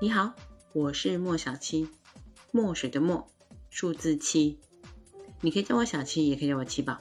[0.00, 0.34] 你好，
[0.72, 1.86] 我是莫小七，
[2.50, 3.28] 墨水的墨，
[3.70, 4.58] 数字七。
[5.40, 6.98] 你可以叫我小七，也可以叫我七宝。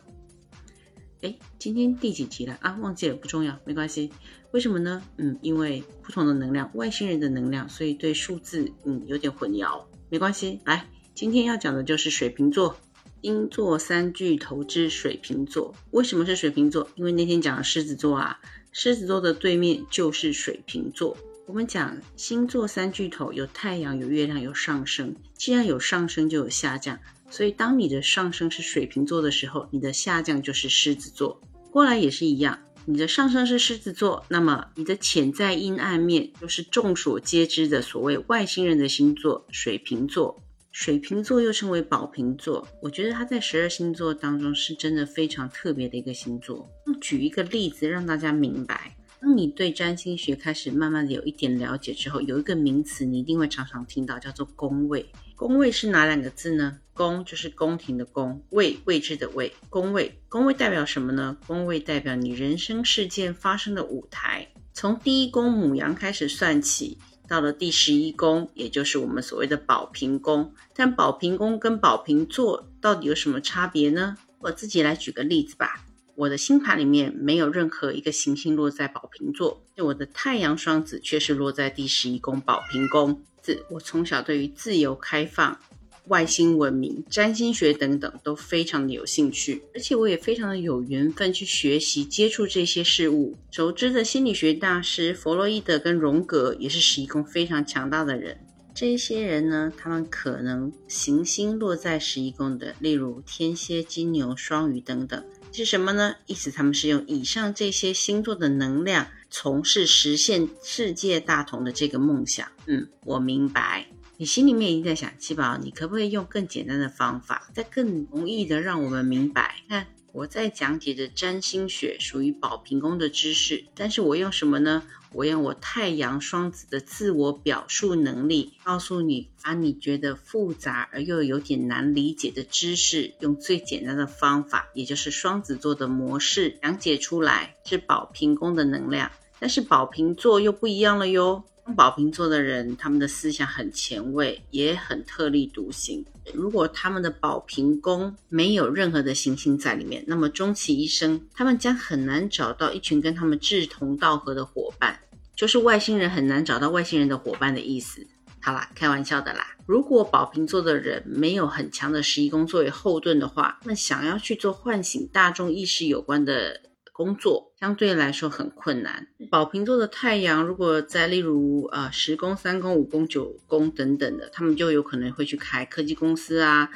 [1.22, 2.78] 哎，今天第几集了啊？
[2.80, 4.12] 忘记了，不重要，没关系。
[4.52, 5.02] 为什么呢？
[5.18, 10.60] 嗯，因为不同的能量，外星人的能量，所以对数字嗯有点混淆，没关系。
[10.64, 12.78] 来，今天要讲的就是水瓶座，
[13.24, 15.74] 星座三巨头之水瓶座。
[15.90, 16.88] 为什么是水瓶座？
[16.94, 18.40] 因为那天讲了狮子座啊，
[18.72, 21.18] 狮子座的对面就是水瓶座。
[21.46, 25.14] 我们讲星座三巨头有太阳、有月亮、有上升。
[25.34, 26.98] 既然有上升，就有下降。
[27.30, 31.42] 所以当你的上升是水瓶座的时候，你的下降就是狮子座。
[31.70, 40.42] 过来也是一样，你的上升是狮子座，那么你的潜在阴暗面就是众所皆知的所谓外星人的星座——水瓶座。
[40.72, 42.66] 水瓶座又称为宝瓶座。
[42.82, 46.68] 我觉得它在十二星座当中是真的非常特别的一个星座。
[47.02, 48.96] 举一个例子让大家明白。
[49.24, 55.06] 当你对占星学开始慢慢的有一点了解之后，有一个名词你一定会常常听到，叫做宫位。
[55.38, 56.78] 宫位是哪两个字呢？
[56.94, 59.54] 宫就是宫廷的宫，位位置的位。
[59.70, 61.38] 宫位，宫位代表什么呢？
[61.48, 64.46] 宫位代表你人生事件发生的舞台。
[64.74, 70.54] 从第一宫母羊开始算起，到了第十一宫，也就是我们所谓的宝瓶宫。
[70.76, 74.18] 但宝瓶宫跟宝瓶座到底有什么差别呢？
[74.40, 75.86] 我自己来举个例子吧。
[76.16, 83.22] 我的星盘里面没有任何一个行星落在宝瓶座，我的太阳双子却是落在第十一宫宝瓶宫。
[83.42, 85.60] 自我从小对于自由开放、
[86.08, 93.36] 外星文明、占星学等等都非常的有兴趣，而且我也非常的有缘分去学习接触这些事物。
[93.52, 98.38] 熟知的心理学大师弗洛伊德跟荣格也是十一宫非常强大的人。
[98.76, 105.24] 这些人呢，他们可能行星落在十一宫的，例如天蝎、金牛、双鱼等等。
[105.54, 106.16] 是什么呢？
[106.26, 112.48] 意思他们是用以上这些星座的能量，从事实现世界大同的这个梦想。
[112.66, 113.86] 嗯，我明白。
[114.18, 119.56] 你心里面一定在想，七宝，你可不可以用更简单的方法，再更容易的让我们明白？
[119.68, 119.88] 看。
[120.14, 124.84] 我在讲解的占星学属于宝瓶宫的知识，但是我用什么呢？
[125.12, 139.12] 我用我太阳双子的自我表述能力，告诉你，把你觉得复杂而又有点难理解的知识，用最简单的方法，也就是双子座的模式讲解出来，是宝瓶宫的能量。
[139.40, 141.44] 但是宝瓶座又不一样了哟。
[141.78, 146.06] 宝瓶座的人，他们的思想很前卫，也很特立独行。
[146.34, 155.00] 如果他们的宝瓶宫没有任何的行星在里面，那么终其一生，他们将很难找到一群跟他们志同道合的伙伴，
[155.36, 158.06] 就是外星人很难找到外星人的伙伴的意思。
[158.42, 159.56] 好啦，开玩笑的啦。
[159.66, 166.60] 如果宝瓶座的人没有很强的十一宫作为后盾的话，那想要去做唤醒大众意识有关的。
[166.94, 169.08] 工作相对来说很困难。
[169.32, 176.70] 宝瓶座的太阳，如果在例如呃十宫、三宫、五宫、九宫等等的，他们就有可能会去开科技公司啊，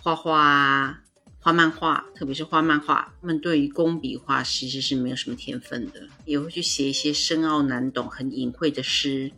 [0.00, 1.00] 画画啊，
[1.38, 3.14] 画漫画，特别是画漫画。
[3.20, 9.30] 他们对于工笔画其实是没有什么天分的，也会去写一些深奥难懂、很隐晦的诗，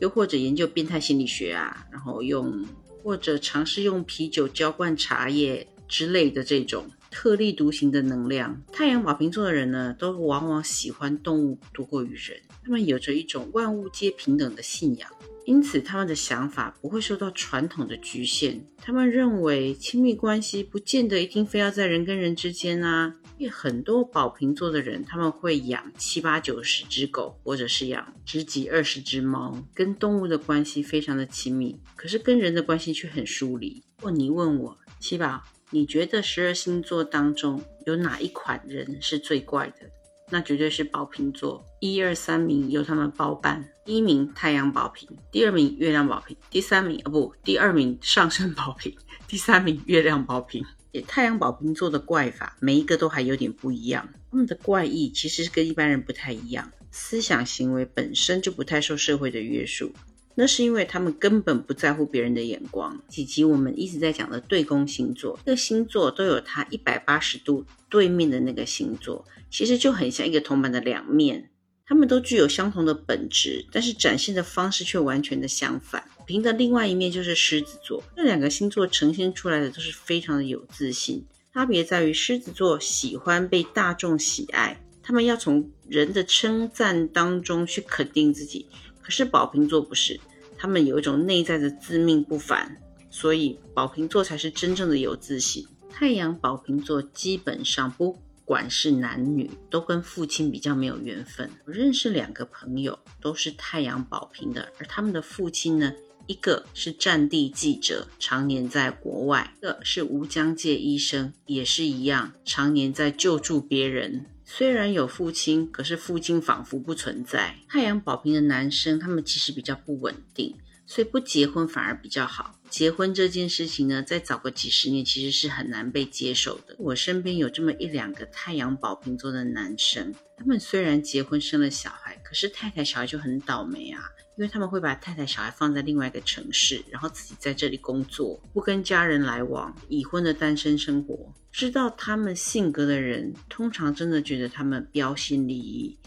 [0.00, 2.66] 又或者研究变态心理学啊，然后用
[3.04, 6.90] 或者尝试用啤酒浇灌茶叶之类的这种。
[7.18, 12.38] 特立独行的能量，太阳宝瓶座的人呢，都往往喜欢动物多过于人。
[12.62, 15.10] 他们有着一种万物皆平等的信仰，
[15.46, 18.62] 因此他们的想法不会受到传统的局限。
[18.82, 23.14] 他们认为亲密关系不见得一定非要在人跟人之间啊。
[23.38, 33.82] 因为很多宝瓶座的人，他们会养七八九十只狗，或者是养十几二十只猫，跟动物的关系非常的亲密，可是跟人的关系却很疏离。
[34.02, 35.42] 或你问我七宝。
[35.70, 39.90] 你觉得十二星座当中有哪一款人是最怪的？
[40.30, 43.68] 那绝对是宝瓶座，一二三名由他们包办。
[43.84, 48.96] 第一名太阳宝瓶，第二名月亮宝瓶，第三名啊不，第二名上升宝瓶，
[49.26, 50.64] 第三名月亮宝瓶。
[51.06, 54.08] 太阳宝瓶座的怪法，每一个都还有点不一样。
[54.30, 59.92] 他们的怪异其实是跟一般人不太一样，思想行为本身就不太受社会的约束。
[60.38, 71.48] 那是因为他们根本不在乎别人的眼光，以及我们一直在讲的对宫星座，这个星座都有它一百八十度对面的那个星座，其实就很像一个铜板的两面，
[71.86, 76.04] 他们都具有相同的本质，但是展现的方式却完全的相反。
[76.26, 81.24] 平的另外一面就是狮子座，这两个星座呈现出来的都是非常的有自信，
[81.54, 88.66] 差别在于狮子座喜欢被大众喜爱，他们要从人的称赞当中去肯定自己。
[89.06, 90.18] 可是宝瓶座不是，
[90.58, 92.76] 他们有一种内在的自命不凡，
[93.08, 95.64] 所以宝瓶座才是真正的有自信。
[95.88, 101.48] 太阳宝瓶座基本上不管是男女，都跟父亲比较没有缘分。
[101.66, 105.92] 我认识两个朋友，都是太阳宝瓶的，而他们的父亲呢，
[106.26, 114.26] 一个是战地记者，常年在国外；一个是无疆界医生，也是一样，常年在救助别人。
[114.48, 117.56] 虽然有父亲，可是父亲仿佛不存在。
[117.68, 120.56] 太阳宝瓶的男生，他们其实比较不稳定。
[120.88, 122.54] 所以不结婚反而比较好。
[122.70, 126.76] 结婚这件事情呢，再早个几十年其实是很难被接受的。
[126.78, 134.00] 我身边有这么一两个太阳宝瓶座的男生，他们虽然结婚生了小孩，可是太太小孩就很倒霉啊，
[134.36, 141.32] 因为他们会把太太小孩放在另外一个城市，然后自己在这里工作，不跟家人来往，已婚的单身生活。
[141.50, 145.98] 知道他们性格的人，通常真的觉得他们标新立异，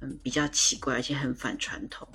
[0.00, 2.08] 嗯，比较奇怪，而且很反传统。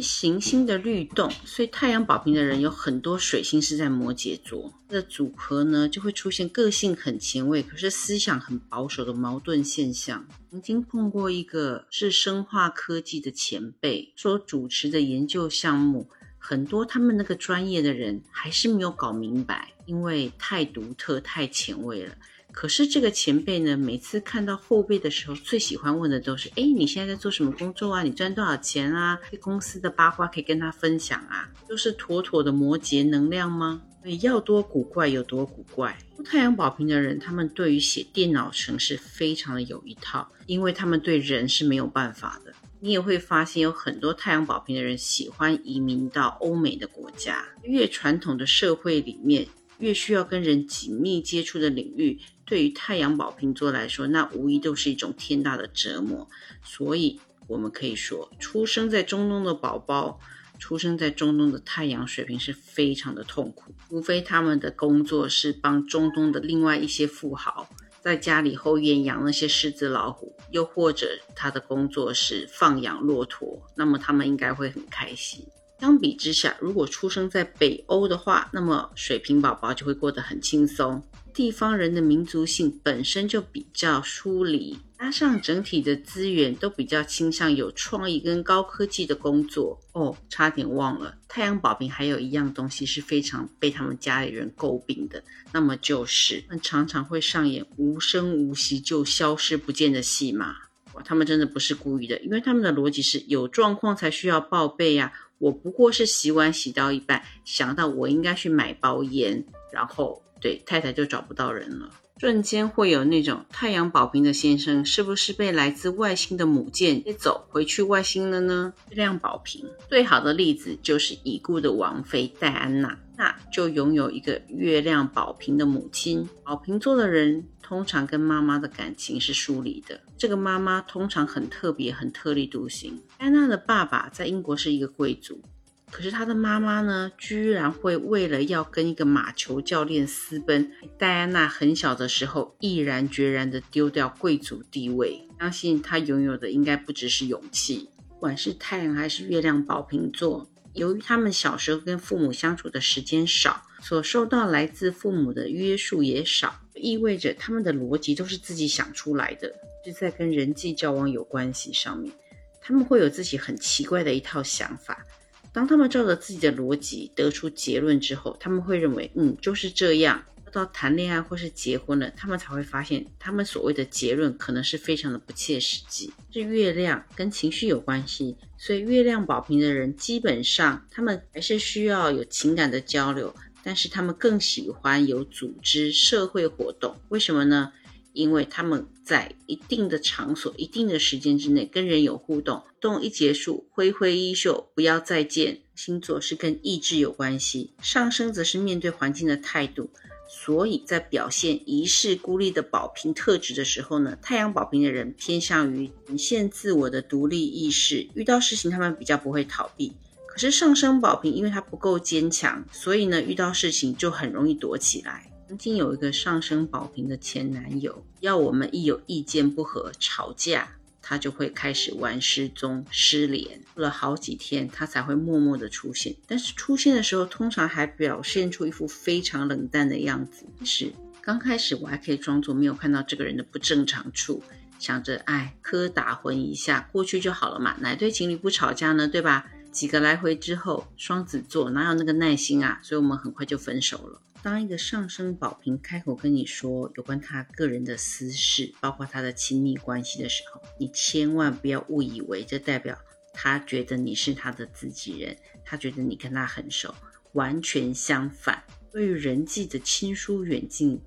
[0.00, 10.26] 行星的律动，所以太阳宝瓶的人有很多水星是在摩羯座的组合呢，就会出现个性很前卫，可是思想很保守的矛盾现象。
[10.50, 16.08] 曾经碰过一个是生化科技的前辈，所主持的研究项目，
[16.38, 22.14] 很多他们那个专业的人还是没有搞明白，因为太独特、太前卫了。
[22.56, 28.02] 可是这个前辈呢，每次看到后辈的时候，最喜欢问的都是：哎，你现在在做什么工作啊？
[28.02, 29.20] 你赚多少钱啊？
[29.42, 31.50] 公司的八卦可以跟他分享啊？
[31.68, 33.82] 都是妥妥的摩羯能量吗？
[34.22, 35.98] 要多古怪有多古怪。
[36.24, 42.54] 太阳宝瓶的人，他们对于写电脑程式非常的有一套，因为他们对人是没有办法的。
[42.80, 49.46] 你也会发现，有很多太阳宝瓶的人喜欢移民到欧美的国家，越传统的社会里面。
[49.78, 56.28] 越需要跟人紧密接触的领域，对于太阳宝瓶座来说，那无疑都是一种天大的折磨。
[56.62, 60.18] 所以，我们可以说，出生在中东的宝宝，
[60.58, 63.74] 出生在中东的太阳水瓶是非常的痛苦。
[63.88, 67.68] 除非他们的工作是帮中东的另外一些富豪
[68.00, 75.44] 在家里后院养那些狮子老虎，又或者他的工作是放养骆驼，那么他们应该会很开心。
[75.78, 81.02] 相比之下，如果出生在北欧的话，那么水瓶宝宝就会过得很轻松。
[81.34, 89.78] 地方人的民族性本身就比较疏离，加上整体的资源都比较倾向有创意跟高科技的工作。
[89.92, 100.56] 哦，差点忘了，太阳宝瓶还有一样东西是非常被他们家里人诟病的，那么就是常常会上演无声无息就消失不见的戏码。
[101.04, 105.12] 他们真的不是故意的，因为他们的逻辑是有状况才需要报备呀。
[105.38, 111.90] 我不过是洗碗洗到一半，想到我应该去买包烟，然后对太太就找不到人了。
[112.18, 118.72] 瞬间会有那种太阳宝瓶的先生，是不是被来自外星的母舰接走回去外星了呢？
[118.88, 126.26] 月亮宝瓶最好的例子就是已故的王妃戴安娜，那就拥有一个月亮宝瓶的母亲。
[126.42, 133.02] 宝瓶座的人通常跟妈妈的感情是疏离的，这个妈妈通常很特别，很特立独行。
[133.18, 135.42] 戴安娜的爸爸在英国是一个贵族。
[135.90, 145.26] 可是她的妈妈呢，居然会为了要跟一个马球教练私奔，戴安娜很小的时候毅然决然的丢掉贵族地位。
[145.40, 147.90] 相信她拥有的应该不只是勇气。
[148.08, 159.52] 不管是太阳还是月亮宝瓶座，由于他们小时候跟父母相处的时间少，所受到来自父母的约束也少，意味着他们的逻辑都是自己想出来的，
[159.84, 162.12] 是在跟人际交往有关系上面，
[162.60, 165.04] 他们会有自己很奇怪的一套想法。
[165.52, 170.22] 当他们照着自己的逻辑得出结论之后，他们会认为，嗯，就是这样。
[170.52, 176.10] 到谈恋爱或是结婚了，他们才会发现，他们所谓的结论可能是非常的不切实际。
[176.32, 183.34] 是月亮跟情绪有关系，所以月亮宝瓶的人基本上，他们还是需要有情感的交流，
[183.66, 186.94] 但是他们更喜欢有组织社会活动。
[187.08, 187.72] 为什么呢？
[188.12, 195.62] 因为他们在一定的场所、一定的时间之内跟人有互动，动一结束，挥挥衣袖，不要再见。
[195.74, 199.90] 星座是跟意志有关系，上升则是面对环境的态度。
[200.28, 209.92] 所以在表现仪式孤立的宝瓶特质的时候呢，太阳宝瓶的人偏向于呈现自我的独立意识，遇到事情他们比较不会逃避。
[210.36, 215.32] 可是上升宝瓶因为他不够坚强，所以呢，遇到事情就很容易躲起来。
[215.48, 220.68] 曾经有一个上升宝瓶的前男友，要我们一有意见不合吵架，
[221.00, 226.14] 他就会开始玩失踪、失联，过了好几天他才会默默的出现。
[226.26, 230.44] 但是出现的时候，通常还表现出一副非常冷淡的样子。
[230.66, 234.42] 是刚开始我还可以装作没有看到这个人的不正常处，
[234.78, 239.08] 想着哎，磕打混一下过去就好了嘛，哪对情侣不吵架呢？
[239.08, 239.46] 对吧？
[239.76, 242.80] 几个来回之后，双子座哪有那个耐心啊？
[242.82, 244.22] 所以我们很快就分手了。
[244.42, 252.96] 当一个上升宝瓶开口跟你说有关他个人的私事，包括他的亲密关系的时候，你千万不要误以为这代表
[253.34, 256.94] 他觉得你是他的自己人，他觉得你跟他很熟。
[257.34, 260.98] 完全相反，对于人际的亲疏远近，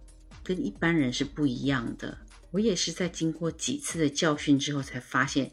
[0.43, 2.15] 跟一般人是不一样的。
[2.51, 5.51] 我也是在经过几次的教训之后，才发现。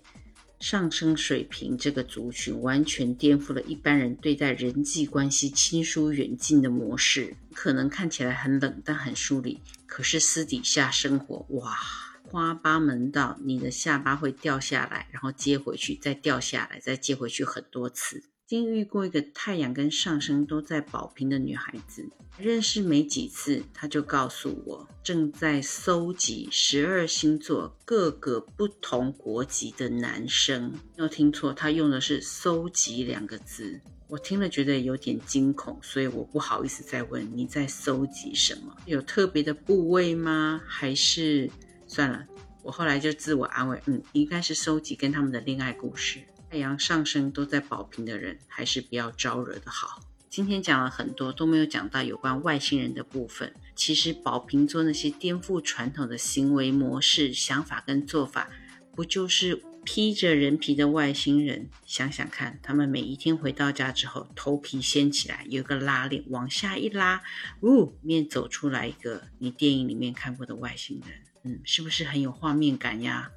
[0.59, 7.37] 上升水平这个族群完全颠覆了一般人对待人际关系亲疏远近的模式。
[7.55, 11.77] 可能看起来很冷但、很疏离，可是私底下生活，哇，
[12.25, 18.23] 花八门道，你的下巴会掉下来，然后接回去，再掉下来，再接回去很多次。
[18.47, 30.71] 经遇过一个太阳跟上升都在宝瓶的女孩子，认识没几次，她就告诉我正在搜集十二星座各个不同国籍的男生。
[30.97, 33.81] 没有听错，她用的是“搜集”两个字。
[34.07, 38.77] 我听了觉得有点惊恐，所以我不好意思再问你在搜集什么？
[38.87, 40.63] 有特别的部位吗？
[40.65, 41.51] 还是
[41.89, 42.25] 算了？
[42.63, 46.21] 我后来就自我安慰，嗯，应该是收集跟他们的恋爱故事。
[46.57, 50.01] 太阳上升都在宝瓶的人，还是不要招惹的好。
[50.31, 53.53] 今天讲了很多，都没有讲到有关外星人的部分。
[53.75, 58.49] 其实宝瓶座那些颠覆传统的行为模式、想法跟做法，
[58.95, 61.69] 不就是披着人皮的外星人？
[61.85, 67.21] 想想看，他们每一天回到家之后，头皮掀起来，有个拉链往下一拉，
[67.61, 71.19] 呜，面走出来一个你电影里面看过的外星人。
[71.43, 73.31] 嗯，是不是很有画面感呀？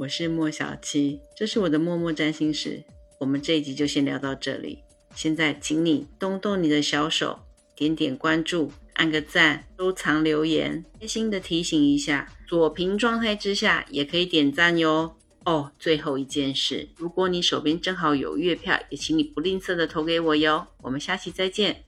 [0.00, 2.82] 我是莫小七，这是我的默默占星师。
[3.18, 4.78] 我们这一集就先聊到这里。
[5.14, 7.40] 现在，请你动动你的小手，
[7.76, 10.82] 点点关注，按个赞，收藏留言。
[10.98, 15.16] 贴心的提醒一下，左屏状态之下也可以点赞哟。
[15.44, 20.66] 哦，最后一件事，如果你手边正好有月票，也请你不吝啬的投给我哟。
[20.80, 21.84] 我们下期再见。